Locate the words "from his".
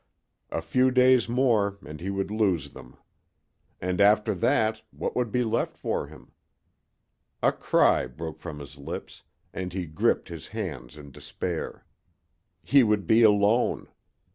8.39-8.79